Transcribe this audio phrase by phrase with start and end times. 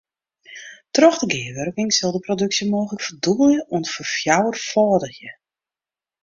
[0.97, 5.31] Troch de gearwurking sil de produksje mooglik ferdûbelje oant ferfjouwerfâldigje.